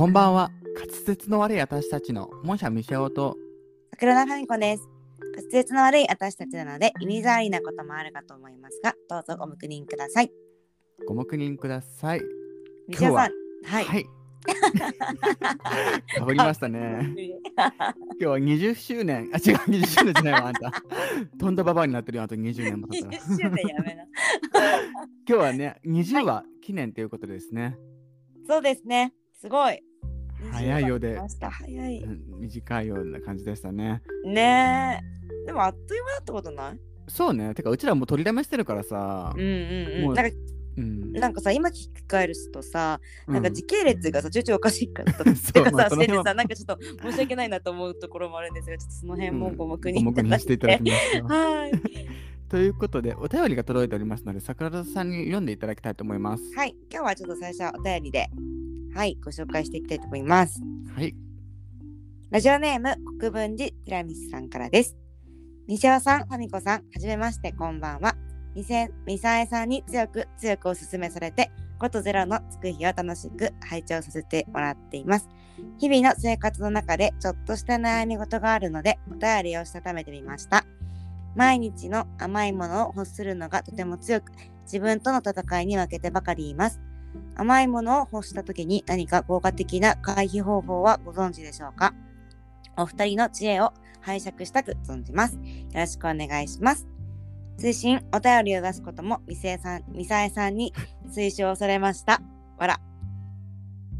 [0.00, 0.50] こんばんは。
[0.76, 3.36] 滑舌の悪い私たちのモンシャミシェオと
[3.90, 4.88] 桜田フミコです。
[5.36, 10.32] 滑舌の悪い私たちなので、意味障りなこともあるかと思いますが、どうぞご黙認ください。
[11.06, 12.22] ご黙認ください。
[12.88, 13.30] 西尾さん、
[13.66, 13.84] はい。
[13.84, 14.06] はい。
[16.16, 17.14] かぶりましたね。
[17.54, 19.28] 今日は20周年。
[19.34, 20.72] あ、違う、20周年じゃないわ、あんた。
[21.38, 23.18] とんだババアになってるよ、あと20年も経ったら。
[23.18, 24.06] 20周年やめな。
[24.96, 27.76] 今日はね、20話記念ということですね。
[28.48, 29.12] そうですね。
[29.34, 29.82] すごい。
[30.52, 31.98] 早いようで20話来ました早い。
[32.02, 34.02] うん短いような感じでしたね。
[34.24, 35.02] ね
[35.44, 35.46] え。
[35.46, 36.78] でもあっという間だったことない？
[37.08, 37.54] そうね。
[37.54, 39.42] てか、うちらもう取りだめしてるからさうん。
[39.42, 40.12] うんう。
[40.12, 40.36] んなんか
[40.76, 41.12] うん。
[41.12, 51.24] なんかさ、今聞き返るとさ、なんかうん時系列がさ、ちょいちょいおかしいからと そうさ、まあしててさ、なんかちょっと申し訳ないなと思うところもあるんですが、ちょっとその辺もご黙認ご黙認していただきますよ。
[51.28, 51.72] はい。
[52.48, 56.42] ということで、お便りが届いておりますので、桜田さんに読んでいただきたいと思います。
[56.56, 58.28] はい、今日はちょっと最初はお便りで、
[58.94, 60.60] はい、ご紹介していきたいと思います。
[60.94, 61.14] はい。
[62.30, 64.96] ラジオネーム、国分寺ティラミスさんからです。
[65.66, 68.16] 西尾さん、ファミコさん、はじめまして、こんばんは。
[68.54, 75.28] みせみさんに強く強くお勧めされて、5と0のつく日を楽しく拝聴させてもらっています。
[75.78, 80.66] 日々の生活の中でちょっとした悩み事があるので、お便りをしたためてみました。
[81.36, 84.32] 毎日の甘いものを欲するのがとても強く、
[84.64, 86.80] 自分との戦いに負けてばかりいます。
[87.36, 91.94] 甘いものを欲した時に何か効果的な回避方法はご存知でしょうか？
[92.76, 95.34] お二人の知恵を拝借したく存じます。
[95.34, 95.40] よ
[95.74, 96.86] ろしくお願いします。
[97.58, 100.72] 通信、お便りを出すことも、みせさん、みさえさんに
[101.10, 102.22] 推奨されました。
[102.56, 102.80] わら。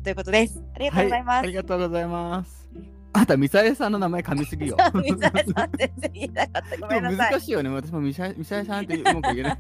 [0.02, 0.62] ということです。
[0.74, 1.38] ありがとうございます。
[1.40, 2.70] ありがとうございます。
[3.12, 4.76] あんた、ミサエさんの名前噛みすぎよ。
[4.94, 6.76] みさえさん全然言いなかった。
[6.78, 7.32] ごめんなさい。
[7.32, 7.68] 難しいよね。
[7.68, 9.58] 私もミサエミサエさんってうまく言えない。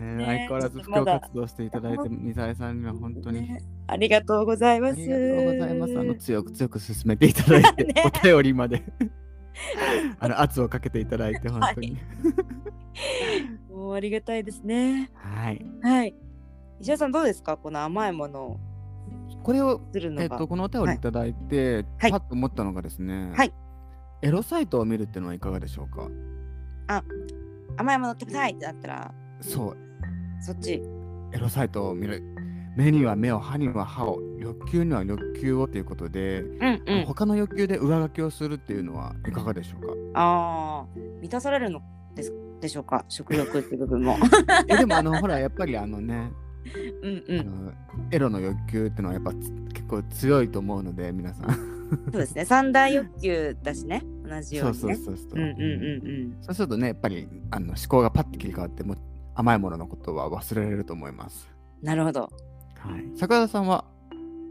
[0.00, 4.94] ねね相変わらず布教活動していただいて、ミサエさんには本当にねありがとうございます。
[4.94, 5.98] ありがとうございます。
[5.98, 8.82] あの強く強く進めていただいて、 ねお便りまで
[10.20, 11.98] あの圧をかけていただいて本当に。
[13.70, 15.10] もうありがたいですね。
[15.14, 15.64] はい。
[15.82, 16.14] はい。
[16.80, 17.56] 石田さんどうですか？
[17.56, 18.60] この甘いものを
[19.42, 20.22] これをするのが。
[20.22, 23.32] えっとこのお便りいただいて、はいパッと思ったのがですね。
[23.34, 23.52] はい
[24.22, 26.08] エロサイトを見るっていうのはいかがでしょうか？
[27.76, 29.76] 甘いもの食べたいってなったら、そう。
[30.40, 30.82] そっち。
[31.32, 32.22] エロサイトを見る。
[32.76, 37.04] 目には目を、歯には歯を、欲求には欲求をということで、うんうん。
[37.04, 40.20] 他の欲求で上書きをするっていうのはいかがでしょうか？
[40.20, 40.86] ああ、
[41.20, 41.82] 満たされるの
[42.14, 43.04] ですでしょうか？
[43.08, 44.16] 食欲っていう部分も。
[44.68, 46.32] えでもあのほらやっぱりあのね、
[47.02, 47.74] うんうん。
[48.10, 51.46] エロの欲求っていうのはやっぱつ結構強いと思うので皆さん
[52.12, 52.44] そうですね。
[52.44, 54.02] 三大欲求だしね。
[54.26, 55.04] 同じようそうにね。
[55.04, 58.96] そうそうそう、うんうんうんそうするとねやっぱりあの思考がパッと切り替わってもう
[59.40, 61.50] 甘いもののことは忘れられると思います。
[61.80, 61.86] うん。
[61.86, 62.22] なるほど。
[62.22, 62.30] はい。
[63.16, 63.84] 桜田さんは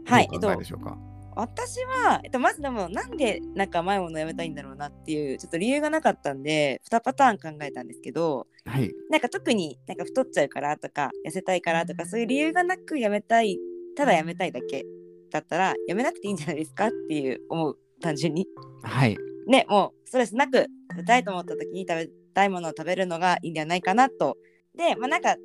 [0.04, 0.98] はいどうお考えでしょうか、
[1.36, 8.90] 私は、えっと、まずでもなんでなんか甘いものをやめたいんだろうなっていうちょっと理由がなかったんで2パターン考えたんですけどはい。
[9.10, 13.58] なんか特になんか太っちゃうからとか痩せたいからとかそういう理由がなくやめたい
[13.96, 14.84] ただやめたいだけ
[15.30, 18.46] だったらやめなくていいんじゃないですかっていう思う単純に。
[18.82, 19.16] はい。
[19.46, 24.36] ねもうストレスなく食べたいと思った時に食べたいものを食べるのがいいんじゃないかなと
[24.76, 25.36] でまあなんか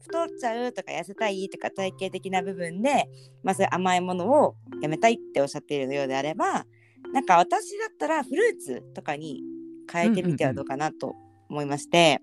[0.00, 3.08] 太っちゃうとか痩せたいとか体型的な部分で、
[3.42, 6.64] まあ、そういう甘いものをやめたいっておっしゃっているようであれば
[7.12, 9.42] なんか私だったらフルーツとかに
[9.90, 11.14] 変えてみてはどうかなと
[11.48, 12.20] 思いまして、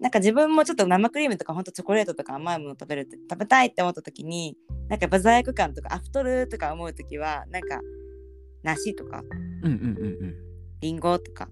[0.00, 4.56] なんか自分もちょっと生クリームとかほんとチョコレートとか甘いもの食べる食べたいって思った時に
[4.88, 7.80] なんかやっぱ罪悪感とかあ太るとか思う時はなんか
[8.62, 9.22] 梨とか
[9.62, 10.34] うんうんうんうん
[10.80, 11.48] リンゴとか。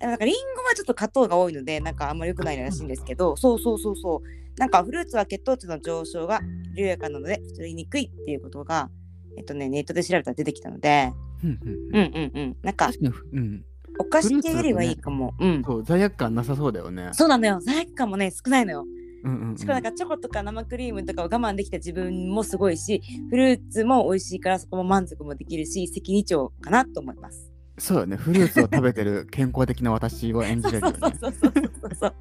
[0.00, 6.40] なんかリンゴはちょっと果糖が多いのでなんかあんまり良くないらしいんですけどそうそうそうそうなんかフルーツは血糖値の上昇が
[6.74, 8.90] 緩やかなので太りにくいっていうことが
[9.36, 11.12] えっとねネットで調べたら出てきたので。
[11.44, 11.58] うん
[11.92, 12.56] うんううん。
[12.62, 12.90] なんか
[13.32, 13.64] うん、
[13.98, 15.62] お菓子系よりはいいかも、うん。
[15.64, 17.10] そう罪悪感なさそうだよね。
[17.12, 17.60] そうなのよ。
[17.62, 18.84] 罪悪感もね少ないのよ。
[19.24, 19.56] うんうんうん。
[19.56, 28.16] しかもなんかチョコとか生クリームとかを我慢できた自分もすごいしフルーツも美味しいからそこも満足もできるし責任長かなと思いますそうよね。
[28.16, 30.98] フルーツを食べてる健康的な私を演じるよね。
[31.00, 32.14] そうそうそうそうそう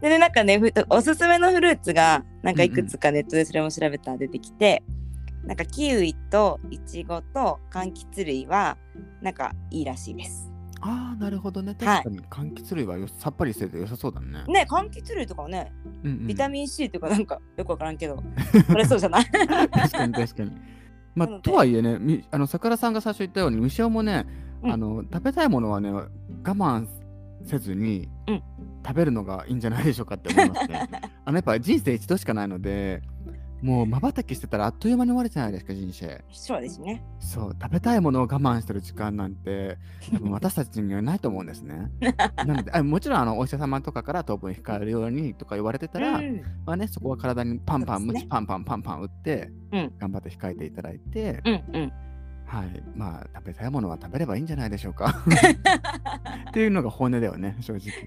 [0.00, 4.82] でねなんかねふおすすめのフルーツがなんかいくつかネットでそれも調べたら出てきて、
[5.44, 8.76] なんかキウイとイチゴと柑橘類は
[9.22, 10.50] なんかいいらしいです。
[10.82, 11.74] ああなるほどね。
[11.80, 12.02] はい。
[12.02, 12.20] 確かに。
[12.50, 14.44] 柑橘類はよさっぱりしてて良さそうだね。
[14.46, 15.72] ね柑橘類とかはね
[16.04, 16.26] うんうん。
[16.26, 18.22] ビタミン C とかなんかよくわからんけど
[18.68, 19.24] それそうじゃない？
[19.24, 20.52] 確かに確かに。
[21.16, 24.26] まあ、とはいえね、みあの桜さんが最初言ったように、虫尾もね、
[24.62, 26.06] うんあの食べたいものはね、我
[26.44, 26.86] 慢
[27.44, 28.42] せずに、うん
[28.86, 30.88] 食べるのがいいんじゃないでしょうかって思いますね。
[31.24, 33.02] あのやっぱ人生一度しかないので、
[33.66, 37.02] もう瞬きしてたらあっという間に終わるじゃないですか人生そうですね。
[37.18, 39.76] そう食べたいものを我慢してる時間なんて
[40.14, 41.90] 多分私たちにはないと思うんですね
[42.36, 51.92] なのであもちろんあのお医者様とかから糖分控えるようにとか言われてたら、うんまあね、そこは体にパンパン、ねムチパンパンパンパン打って、うん頑張って控えていただいて、うんうん。
[52.46, 55.24] はい、まあ食べたいものは食べればいいんじゃないでしょうか。
[56.50, 58.05] っていうのが本音だよね、正直。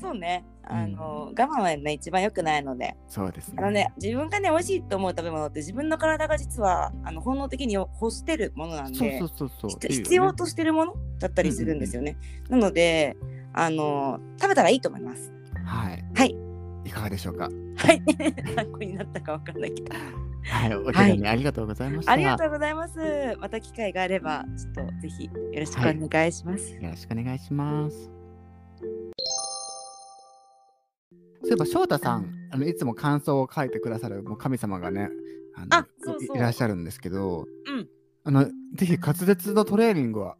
[0.00, 0.44] そうね。
[0.62, 2.96] あの、我慢はね一番良くないので。
[3.08, 3.54] そうですね。
[3.58, 9.80] あのね、自分がね、美味しいと思う食べ物って自分の体が実はあの本能的に欲してるものなんで、そうそうそうそう。
[9.88, 12.16] 必要としてるものだったりするんですよね。
[12.48, 13.16] なので、
[13.52, 15.32] あの、食べたらいいと思います。
[15.64, 16.04] はい。
[16.14, 16.36] はい。
[16.84, 17.50] いかがでしょうか？
[17.76, 18.02] はい。
[18.54, 19.96] 参考になったかわかんないけど。
[20.50, 22.12] はい、お手紙ありがとうございました。
[22.12, 23.36] ありがとうございます。
[23.38, 25.30] また機会があれば、ちょっとぜひよ
[25.60, 26.72] ろしくお願いします。
[26.74, 28.10] よろしくお願いします。
[31.48, 35.08] そういえば翔太さん、あのいつも感想を書いてくださるもう神様がね、
[35.54, 37.88] あのいいらっしゃるんですけど、うん
[38.24, 40.36] あのぜひ滑舌のトレーニングは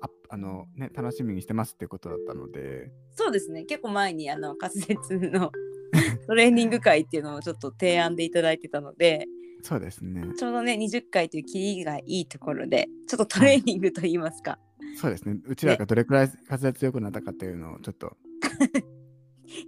[0.00, 3.64] ああのね楽しみにしてますってことだったので、そうですね。
[3.64, 5.50] 結構前にあの滑舌の
[6.28, 9.26] トレーニング会っていうのをちょっと提案でいただいてたので、
[9.62, 10.22] そうですね。
[10.38, 14.60] ちょうどね20回という切りがいいところで、ちょっとトレーニングと言いますか、
[14.96, 15.40] そうですね。
[15.46, 18.16] うちらがどれくらい滑舌良くなったかっていうのをちょっと、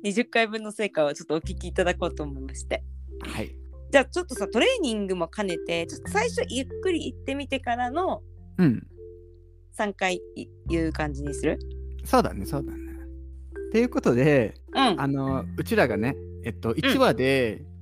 [0.05, 2.83] 20回分の成果をちょっとお聞きいただこうと思いまして。
[3.21, 3.55] はい。
[3.91, 8.23] じゃあちょっとさトレーニングも兼ねて、ちょっと最初ゆっくり行ってみてからの
[8.59, 8.87] うん。
[9.79, 11.59] 3回い言う感じにする？
[12.05, 12.79] そうだね、そうだね。
[13.73, 15.01] ということで、うん。
[15.01, 17.75] あのうちらがね、えっと、1話で、うんうん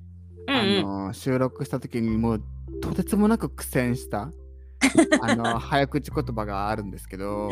[0.46, 0.64] あ
[1.06, 2.42] の収録した時にもう
[2.80, 4.32] とてつもなく苦戦した
[5.22, 7.48] あの早口言葉があるんですけど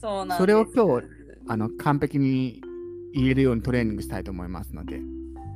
[0.00, 1.06] そうなんですそれを今日
[1.48, 2.62] あの完璧に
[3.14, 5.00] 言えるようにトレーニングしたいと思いますので。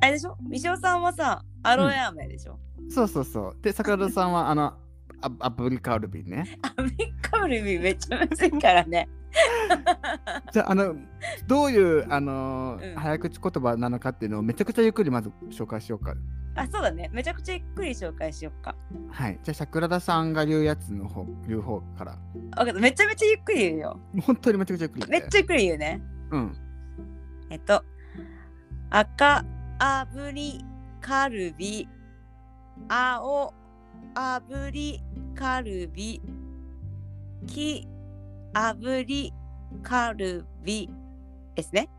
[0.01, 0.37] あれでしょ？
[0.47, 2.59] みしおさんはさ、アロエ飴でしょ、
[2.89, 3.57] そうそうそう。
[3.61, 4.73] で桜田さんはあの
[5.21, 6.57] アアプリカルビね。
[6.75, 7.79] アメリカルビ？
[7.79, 9.09] めっちゃむずいからね。
[10.53, 10.95] じゃああの
[11.47, 12.95] どういうあの、うん。
[12.95, 16.15] 早口言葉なのかっていうのをめちゃくちゃゆっくりまず紹介しようか。
[16.55, 17.09] あ、そうだね。
[17.13, 18.75] めちゃくちゃゆっくり紹介しよっか。
[19.11, 19.39] はい。
[19.43, 22.11] じゃあ桜田さんが言うやつの方言う方から。
[22.11, 22.17] わ
[22.57, 22.73] かった。
[22.73, 23.99] めちゃめちゃゆっくり言うよ。
[24.23, 26.01] 本当にめちゃくちゃゆっくり言めっちゃゆっくり言うね。
[26.31, 26.57] うん
[27.49, 27.83] えっと、
[28.89, 29.45] 赤
[29.79, 30.65] 炙り
[31.01, 31.87] カルビ、
[32.89, 33.53] 青
[34.13, 35.01] 炙り
[35.35, 36.21] カルビ、
[37.47, 37.87] 黄
[38.53, 39.33] 炙り
[39.83, 40.89] カルビ
[41.55, 41.89] ですね。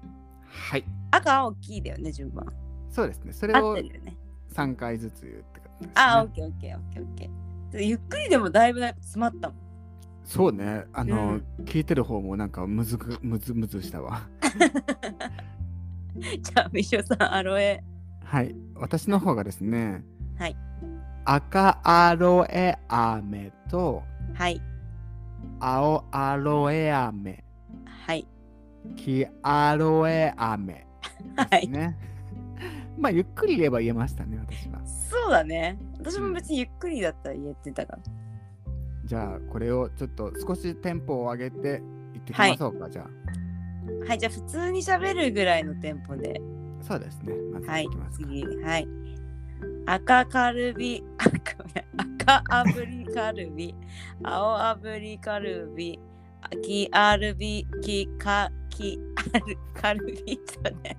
[0.44, 2.46] はい赤、青、黄だよね、順番。
[2.90, 4.16] そうですねそれ合をってるよね。
[4.54, 5.92] 3回ずつ言うってことです、ね。
[5.94, 7.82] あ、オッケーオッケーオッケーオッケー。
[7.82, 9.58] ゆっくりでもだいぶなんか詰まったもん。
[10.24, 10.84] そうね。
[10.92, 14.28] あの、うん聞いてる方もなんかむずくむずむずしたわ。
[16.42, 17.82] じゃあ、みしおさん、アロエ。
[18.24, 18.54] はい。
[18.74, 20.02] 私の方がですね。
[20.38, 20.56] はい。
[21.24, 24.02] 赤アロエ飴と
[24.34, 24.62] はい。
[25.60, 27.44] 青アロエ飴、
[27.84, 28.26] はい。
[28.96, 30.86] 黄アロエ飴
[31.36, 31.60] はい。
[31.60, 31.96] ですね。
[32.96, 34.80] まあゆっくり言えば言えましたね、私は。
[34.86, 35.78] そうだね。
[35.98, 37.98] 私も別にゆっくりだったら言えてたから。
[39.04, 41.82] じゃあこれをちょっと少しテンポを上げて
[42.14, 43.06] いってきましょうか、じゃ
[44.06, 46.40] はい、じゃあ普通に喋るぐらいのテンポで。
[46.80, 46.84] あ。
[46.84, 47.34] そうですね。
[47.52, 48.26] まずはいいきます、か。
[48.26, 48.44] 次。
[48.62, 48.88] はい。
[49.86, 53.74] 赤カルビ、 あごめん赤炙りカルビ、
[54.22, 55.98] 青炙りカルビ、
[56.62, 58.98] 黄アルビ、黄か、黄
[59.34, 60.96] アルカルビ、そうね。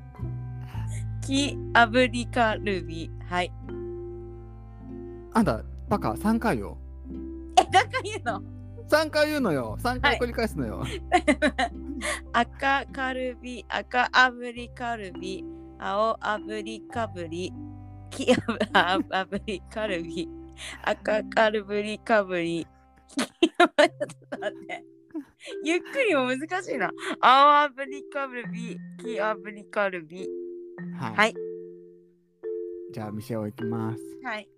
[1.22, 3.51] 黄炙りカルビ、はい。
[5.34, 6.77] あんた、バカ、3回よ。
[7.60, 8.59] え、なんか言うの？
[8.89, 9.77] 3回言うのよ。
[9.81, 10.84] 3回繰り返すのよ。
[12.34, 15.46] 赤カルビ、赤炙りカルビ、
[15.77, 17.53] 青炙りカブリ、
[18.10, 20.27] 黄炙りカルビ、
[20.84, 22.65] 赤カルブリカブリ。
[23.15, 24.84] ちょっと待って。
[25.63, 26.91] ゆっくりも難しいな。
[27.22, 30.27] 青炙りカルビ、黄炙りカルビ。
[31.00, 31.15] はい。
[31.15, 31.36] はい。
[32.91, 34.01] じゃあ、店を行きます。
[34.24, 34.50] はい。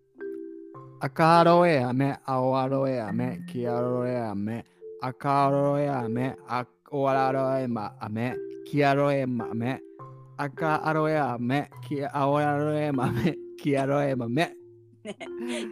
[1.04, 4.64] 赤アロエ飴、青アロエ飴、黄アロエ飴、
[5.02, 8.36] 赤アロエ飴、青アロエ飴、
[8.68, 9.80] 黄アロエ飴、
[10.38, 14.30] 赤アロエ飴、黄青アロエ飴、黄アロエ飴。
[14.30, 14.56] ね、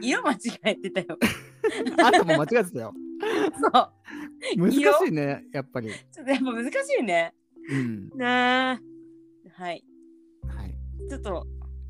[0.02, 1.20] 色間違えてたよ。
[2.04, 2.94] あんたも間違えてたよ。
[3.62, 3.92] そう。
[4.58, 5.92] 難しいね、やっぱり。
[6.12, 7.36] ちょっとやっぱ難しいね。
[7.70, 8.10] うん。
[8.16, 8.82] なあ。
[9.54, 9.86] はい。
[10.48, 10.76] はい。
[11.08, 11.46] ちょっと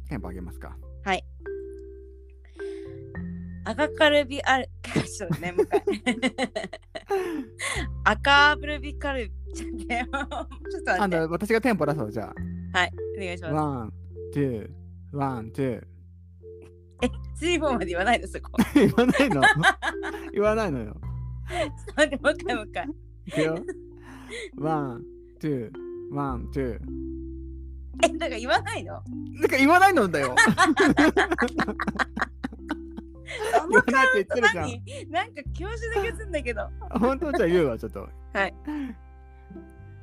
[0.10, 0.76] テンポ上げますか。
[3.66, 3.74] はい。
[3.74, 5.84] 赤カルビある、ちょっとね、もう一回。
[8.12, 10.06] 赤ブルビカルビ、ちょっと待って
[10.72, 11.08] ちょっとあ待って。
[11.08, 12.34] んた、私がテンポ出そう、じゃ
[12.74, 13.52] はい、お願いしあ。
[13.52, 13.56] ます。
[13.56, 13.94] one,
[14.34, 15.82] two, one, two.
[17.36, 18.52] スリーフォーまで言わないでそこ。
[18.76, 19.42] 言わないの？
[20.34, 20.98] 言わないのよ。
[21.96, 22.88] 待って、もう一回もう一回。
[23.28, 23.64] いくよ。
[24.58, 25.04] one,
[25.40, 25.72] two,
[26.12, 26.80] one, two.
[28.06, 29.02] え、だから言わないの？
[29.40, 30.36] なんか言わないのだよ。
[33.54, 34.68] その言わないって言ってるじゃん。
[35.12, 36.68] 何なんか教師だけすんだけど。
[37.00, 38.10] 本当じゃあ言うわ、ちょっと。
[38.34, 38.54] はい。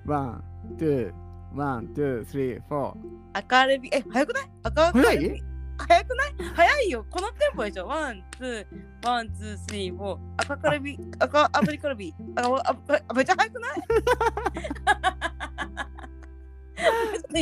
[0.07, 0.45] one,
[0.79, 1.13] two,
[1.55, 2.97] one, two, three, four.
[3.35, 4.51] 赤アブリ、え、早くない？
[4.63, 5.19] 赤早い？
[5.19, 5.43] ルビ？
[5.79, 6.35] 早くない？
[6.55, 7.05] 早いよ。
[7.11, 7.87] このテンポでしょ。
[7.87, 8.67] one, two
[9.03, 9.57] one, two, three, four.
[9.57, 12.15] 赤アブリカルビ、赤アブリカルビ。
[12.37, 12.77] あ、あ、あ、
[13.09, 13.81] あめっちゃ早くない？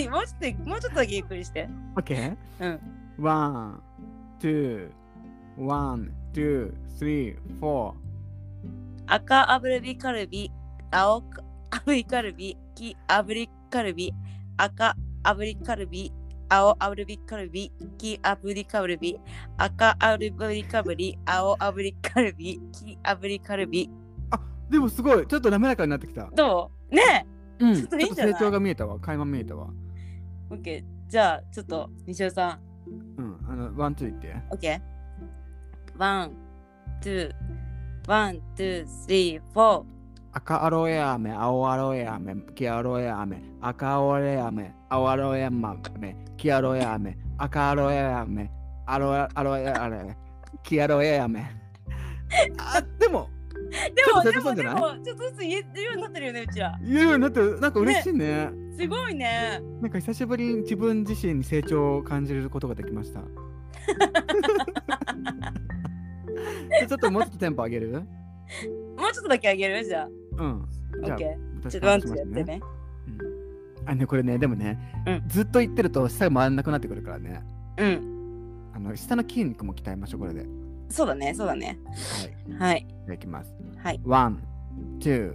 [0.09, 1.69] もうちょっと、もうちょっとだけゆっくりして。
[1.97, 2.81] オッケーうん。
[3.25, 3.83] one,
[4.41, 7.95] two, one, two, three, four.
[9.07, 10.51] 赤アブリカルビ、
[10.91, 11.23] 青
[11.71, 14.13] アブリカルビ、黄アブリカルビ、
[14.57, 16.13] 赤アブリカルビ、
[16.49, 19.21] 青アブリカルビ、黄アブリカルビ、
[19.57, 23.91] 赤アブリカルビ、青アブリカルビ、黄アブリカルビ。
[24.71, 26.29] でもすごい、ちょっと滑らかになってきた。
[26.35, 26.95] どう？
[26.95, 27.27] ね？
[27.61, 28.35] うん、ちょっといいんじゃない？
[28.35, 29.69] 成長が見えたわ、垣間見えたわ。
[30.51, 30.55] え。
[30.55, 31.11] オッケー。
[31.11, 32.59] じゃあ、ちょっと、西尾さ
[33.19, 33.21] ん。
[33.21, 34.35] うん、あの、 one, two 言って。
[34.51, 34.94] オッケー。
[35.97, 36.33] one,
[37.01, 37.33] two,
[38.05, 39.85] one, two, three, four.
[40.33, 48.51] 赤アロエ飴、青アロエ飴、黄アロエ飴、赤アロエ飴、青アロエ飴、黄アロエ飴、赤アロエ飴、
[48.87, 50.17] アロエアロエ飴、
[50.65, 51.47] 黄アロエ飴。
[52.59, 53.31] あ、でも、
[53.71, 56.77] でも、ちょっとずつ言えるようになってるよね、うちら。
[56.83, 58.51] 言うようになってる、なんか嬉しいね。
[58.77, 59.61] すごいね。
[59.81, 63.21] なんか久しぶりに自分自身に成長を感じることができました。
[66.81, 67.93] でちょっともうちょっとテンポ上げる？
[67.93, 69.85] もうちょっとだけあげる？
[69.85, 70.07] じゃあ。
[70.07, 70.11] う
[70.47, 70.69] ん。
[71.05, 71.39] じゃあオッケー。
[71.65, 72.61] 私ちょっとワンツーやってね。
[73.85, 73.89] うん。
[73.91, 77.43] あね、これね、でもね、うんずっと言ってると下が回らなくなってくるからね。
[77.79, 78.71] うん。
[78.75, 80.41] あの下の筋肉も鍛えましょう、これで。
[80.41, 80.49] はい。
[80.89, 81.79] そうだね、そうだね。
[82.47, 82.87] じはい。
[83.09, 83.55] ゃあいきます。
[83.83, 84.01] はい。
[84.05, 84.39] one,
[85.01, 85.35] two,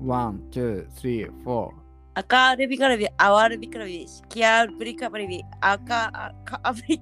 [0.00, 1.70] one, two, three, four.
[2.14, 7.00] 赤ルビカルビ、青ルビカルビ、キアブリカブリビ、赤赤アブリ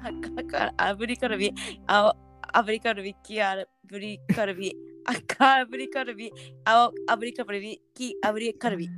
[0.38, 1.52] 赤アブリカルビ、
[1.88, 2.16] 青ア
[2.62, 4.74] ブリカルビ、キアブリカルビ、
[5.04, 6.32] 赤アブリカルビ、
[6.64, 8.88] 青アブリカルビ、黄アブリカルビ。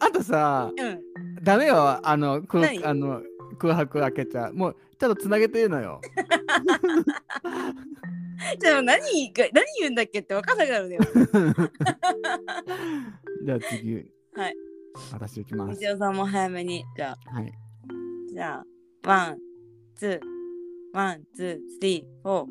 [0.00, 1.00] あとさ、うん。
[1.42, 2.84] ダメよ、あの、く何？
[2.84, 3.22] あの
[3.58, 4.54] 空白開けちゃう。
[4.54, 6.00] もう、ちょっとつなげて言うのよ。
[8.58, 11.00] じゃあ何が何言うんだっけって分かんなくなるのよ。
[13.44, 13.94] じゃあ次。
[14.34, 14.56] はい。
[15.12, 15.78] 私行きます。
[15.80, 16.84] 西尾さんも早めに。
[16.96, 17.52] じゃあ、はい。
[18.32, 18.64] じゃあ、
[19.08, 19.38] one,
[19.94, 22.46] two, one, two, three, four.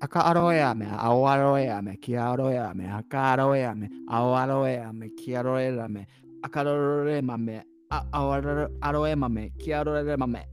[0.00, 6.08] 赤アロエ飴、青アロエ飴、黄アロエ飴、赤アロエ飴、青アロエ飴、黄アロエ飴、
[6.42, 10.38] 赤アロエ豆、あ青アロアロエ豆、黄アロエ豆。
[10.40, 10.44] あ、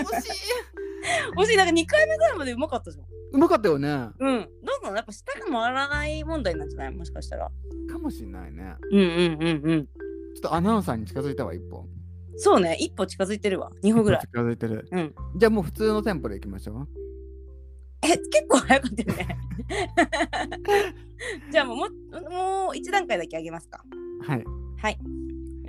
[0.00, 3.06] 惜しい もしなんか2回目ぐらいまでうまかったじゃん。
[3.32, 3.88] うまかったよね。
[4.18, 4.48] うん。
[4.62, 6.90] どんどんやっぱ舌が回らない問題なんじゃない？
[6.94, 7.50] もしかしたら。
[7.90, 8.74] かもしんないね。
[8.90, 9.86] うんうんうんうん。
[9.86, 11.86] ちょっとアナウンサーに近づいたわ、一歩。
[12.36, 13.70] そうね、一歩近づいてるわ。
[13.82, 14.20] 2歩ぐらい。
[14.20, 14.88] 近づいてる。
[14.90, 15.14] うん。
[15.36, 16.88] じゃあもう普通のテンポでいきましょう。
[18.04, 19.38] え、結構早かったよね。
[21.52, 23.82] じゃあもう、もうもう一段階だけ上げますか。
[24.22, 24.44] はい。
[24.78, 24.98] はい。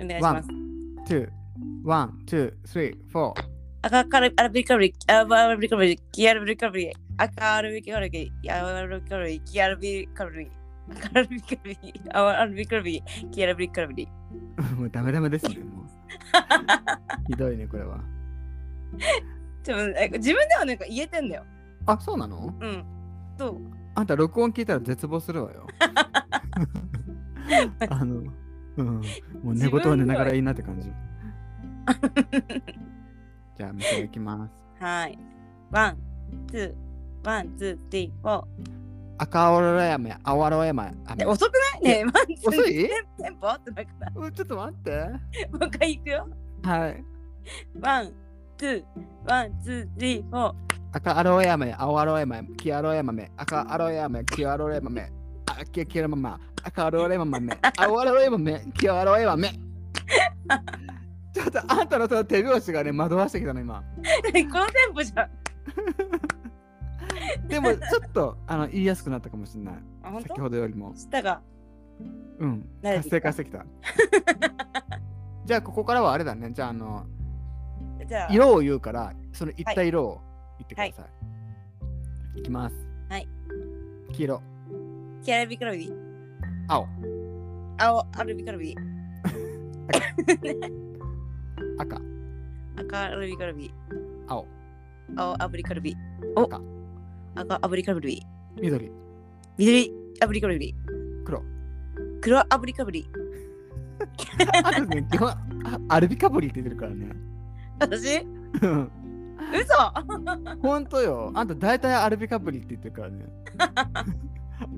[0.00, 0.48] お願いします。
[1.06, 1.28] two,
[1.84, 3.34] one, two, three, four.
[3.82, 10.50] 赤カルアラビカルビ、アラビカルビ、キアラビカルビ、赤アラビカルビ、アラビカルビ、キアラビカルビ、
[10.90, 14.08] 赤アラビカルビ、アラビカルビ、キアラビカルビ。
[14.78, 15.83] もうダメダメですね、もう。
[17.28, 18.00] ひどいね、これは。
[19.62, 21.44] ちょなんか自分ではなんか言えてんだよ。
[21.86, 22.54] あ、そうなの？
[22.60, 22.84] うん。
[23.36, 23.60] どう？
[23.94, 25.66] あんた録音聞いたら絶望するわよ。
[27.88, 28.22] あの、
[28.76, 29.02] うん、も
[29.52, 30.92] う寝言は寝ながら言いなって感じ。
[33.56, 34.52] じゃあ、店行きます。
[34.82, 35.18] はい。
[35.70, 35.98] one,
[36.48, 36.76] two,
[37.22, 38.44] one, two, three, four.
[39.18, 40.72] 赤アロエ飴、青アロエ
[41.26, 41.52] 遅く
[41.82, 42.04] ない？
[42.04, 42.04] ね
[42.44, 42.88] 遅い？
[43.18, 43.88] テンポってなく
[44.22, 44.90] なちょっと待って。
[45.52, 46.28] もう一回いくよ。
[46.62, 47.04] はい。
[47.80, 48.12] one,
[48.56, 50.54] two, one, two, three, four.
[50.92, 55.12] 赤アロエ飴、青アロエ飴、黄アロエ飴、赤アロエ飴、黄アロエ飴、
[55.46, 59.48] あ、黄黄アロエ飴、赤アロエ飴、青アロエ飴、黄アロエ飴。
[61.34, 63.82] ちょっとあんたのその手拍子がね、惑わしてきたの今。
[63.82, 63.84] こ
[64.32, 65.30] のテンポじゃん。
[67.48, 69.74] でもちょっとあの言いやすくなったかもしれない。
[70.02, 70.92] あ、本先当ほどよりも。
[70.94, 71.42] 舌が。
[72.38, 72.68] うん。
[72.82, 73.66] 活慣れてきた性化してきた。
[75.46, 76.50] じゃあここからはあれだね。
[76.52, 77.06] じゃああの、
[78.06, 80.20] じゃあ、色を言うから、その言った色を
[80.58, 81.08] 言ってくださ
[82.36, 82.40] い。
[82.40, 82.76] い、きます。
[83.08, 83.28] はい。
[84.12, 84.42] 黄色、
[85.22, 85.92] キャラビカルビ、
[86.68, 86.88] 青、
[87.78, 88.76] 青、アルビカルビ、
[91.78, 92.00] 赤、
[92.76, 93.72] 赤アルビカルビ、
[94.28, 94.46] 青、
[95.16, 95.96] 青炙りカルビ。
[96.36, 96.73] お
[97.34, 98.22] 赤赤炙りカルビ。
[98.60, 98.90] 緑
[99.58, 100.74] 緑炙りカルビ。
[101.24, 101.42] 黒
[102.20, 103.06] 黒炙りカルビ。
[104.64, 105.36] あとね基本あ
[105.88, 107.08] アルビカブリって言ってるからね
[107.78, 108.26] 私？
[108.62, 108.90] うん
[109.52, 109.74] 嘘？
[110.62, 113.24] ほんとよあんた大体アルビカブリって言ってるからね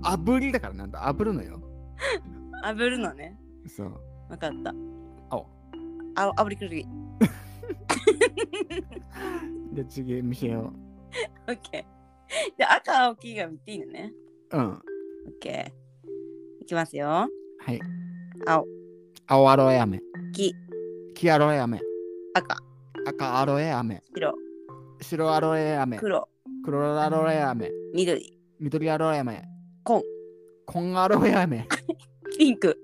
[0.03, 1.61] 炙りだからなんだ炙るのよ
[2.65, 3.39] 炙るのね。
[3.67, 3.93] そう
[4.29, 4.75] わかった。
[5.31, 5.47] 青
[6.15, 6.87] 青炙りカルビ。
[9.73, 10.73] じゃあ次見せよ
[11.49, 11.96] オッケー。
[12.57, 14.13] で、赤、青、黄が見ていいのね。
[14.53, 14.71] ううん。
[14.71, 14.79] オッ
[15.41, 16.63] ケー。
[16.63, 17.09] いきますよ。
[17.09, 17.29] は
[17.73, 17.81] い。
[18.47, 18.67] 青、
[19.27, 20.01] 青アロエ飴。
[20.33, 20.55] 黄、
[21.15, 21.81] 黄アロエ飴。
[22.35, 22.57] 赤、
[23.07, 24.03] 赤アロエ飴。
[24.15, 24.35] 白、
[25.01, 25.99] 白アロエ飴。
[25.99, 26.29] 黒、
[26.65, 27.71] 黒アロエ飴。
[27.95, 29.43] 緑、緑アロエ飴。
[29.85, 30.03] 紺、
[30.67, 31.67] 紺アロエ飴。
[32.39, 32.77] ピンク、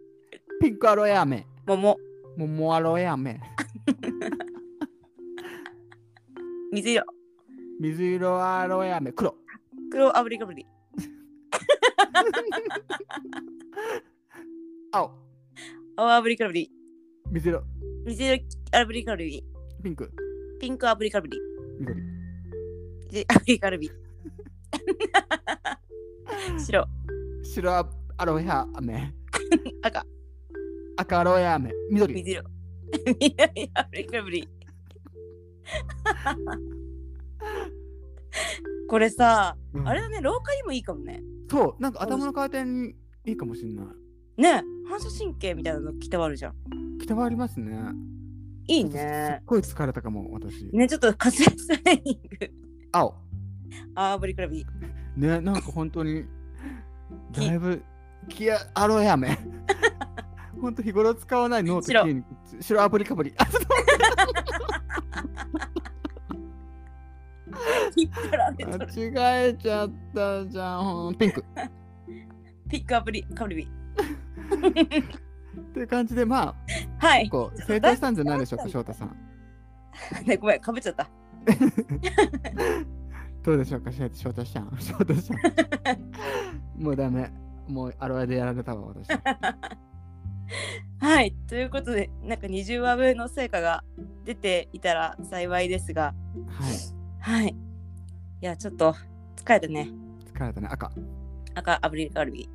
[0.60, 1.46] ピンクアロエ飴。
[1.66, 1.96] 桃、
[2.36, 3.40] 桃アロエ飴。
[6.72, 7.04] 水色、
[7.82, 9.34] 水色アロエ飴黒
[9.90, 10.64] 黒炙りカルビ。
[14.92, 15.10] 青
[15.96, 16.70] 青炙りカルビ。
[17.32, 17.64] 水色
[18.06, 19.42] 水色炙りカルビ。
[19.82, 20.12] ピンク
[20.60, 21.36] ピンク炙りカルビ。
[21.80, 22.00] 緑
[23.10, 23.90] で炙りカルビ。
[26.64, 26.86] 白、
[27.42, 29.12] 白アロエ飴
[29.82, 30.06] 赤、
[30.98, 32.44] 赤アロエ飴緑水色。
[33.18, 34.48] 緑炙りカルビ。
[38.92, 41.22] これさ、うんあれだね、廊下にもいいかもね。
[41.50, 42.90] そうなんか頭の回転に
[43.24, 43.86] いいかもしんない
[44.42, 46.54] ね反射神経みたいなのきたわるじゃん。
[47.00, 47.74] 北はありますね
[48.68, 49.40] いいすっね。
[49.46, 52.50] ごい疲れたかも私ね、ちょっと滑舌トレーニング。
[52.92, 53.14] 青
[53.94, 54.66] あー、ブリクラビ。
[55.16, 56.26] ねなんか本当に
[57.32, 57.82] き だいぶ
[58.28, 59.38] キアアロエ飴
[60.60, 63.32] 本当日頃使わないノート白アプリかぶり
[68.10, 70.78] あちょっピンクラビと間違えちゃったじゃ
[71.10, 71.14] ん。
[71.18, 71.44] ピンク。
[72.68, 73.68] ピックアプリカブリビ。
[75.60, 76.54] っていう感じでまあ
[76.98, 77.28] はい。
[77.28, 79.16] こう成長したんじゃないでしょうか翔太さん。
[80.26, 81.08] ね、ごめん、かぶっちゃった。
[83.42, 84.70] どうでしょうか翔太さん。
[84.78, 86.82] 翔太さん。
[86.82, 87.30] もうダメ。
[87.68, 89.08] もうアロエでやられたわ私。
[91.00, 91.32] はい。
[91.48, 93.82] ということで、なんか20話分の成果が
[94.24, 96.14] 出ていたら幸いですが、
[96.48, 97.42] はい。
[97.42, 97.56] はい。
[98.42, 98.92] いや、ちょっと
[99.36, 99.88] 疲れたね。
[100.34, 100.66] 疲れたね。
[100.68, 100.90] 赤。
[101.54, 102.50] 赤、アブリカルビ。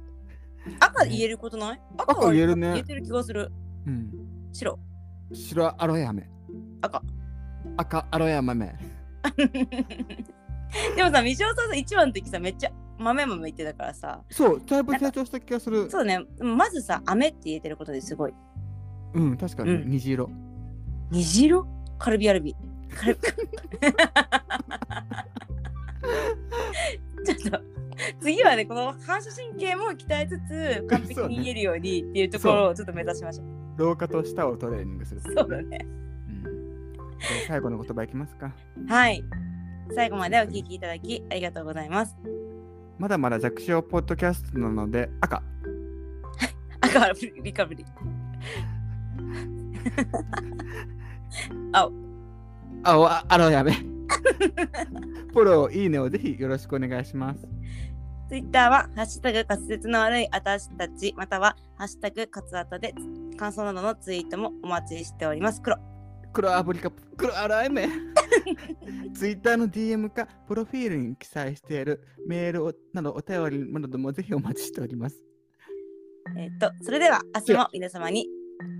[0.81, 1.81] 赤言えることない？
[1.97, 2.67] 赤は赤言えるね。
[2.73, 3.49] 言えてる気がする。
[3.85, 4.11] うん。
[4.51, 4.77] 白、
[5.31, 6.29] 白アロエ飴。
[6.81, 7.01] 赤。
[7.77, 8.75] 赤アロエ飴。
[10.97, 15.89] でもさ、みしおさんさ、1話の時さ、めっちゃ豆豆言ってたからさ、そうだいぶ成長した気がする。
[15.89, 18.33] そうね、まずさ、飴って言えてることですごい。
[19.13, 19.89] うん確かに、うん。
[19.89, 20.29] 虹色。
[21.11, 21.65] 虹色？
[21.97, 22.57] カルビアルビ。
[22.93, 23.21] カルビ
[27.35, 27.59] ちょっと
[28.19, 33.47] 次はねこの反射神経も鍛えつつ完璧に言えるようにっていうところをちょっと目指しましょう。
[33.77, 35.85] 廊下と下をトレーニングするそうだね。
[36.29, 36.93] うん、
[37.47, 38.53] 最後の言葉いきますか
[38.87, 39.23] はい。
[39.95, 42.15] 最後までお聞きいただきありがとうございます。
[42.97, 45.43] まだまだ弱小ポッドキャストなので赤
[46.81, 47.13] 赤は
[47.43, 47.85] リカブリ。
[51.73, 51.91] 青。
[52.83, 53.71] 青あアロエ飴
[55.33, 57.47] フォローいいねをぜひよろしくお願いします。
[58.29, 62.93] ツイッターは、ハッシュタグ滑舌の悪い私たち、または、ハッシュタグカツアタで
[63.37, 65.61] 感想などのツイートもお待ちしております。
[65.61, 65.77] 黒。
[66.33, 67.87] 黒アブリカ黒アロエ飴
[69.15, 75.17] ツイッターの DM かプロフィールに記載しているメールをなどお便りなどもぜひお待ちしております。
[76.37, 78.27] えっと、それでは明日も皆様に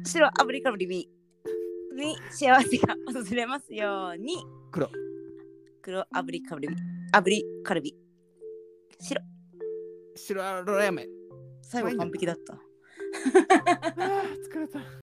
[0.05, 1.09] 白アブリカブリビ
[1.95, 4.35] に幸せが訪れますように。
[4.71, 4.89] 黒
[5.87, 6.75] 黒アブリカブリビ
[7.13, 7.95] アブリカルビ。
[8.99, 9.21] 白。
[10.17, 11.07] 白アロエ飴
[11.61, 12.59] 最後完璧だった。
[14.53, 14.79] 疲れた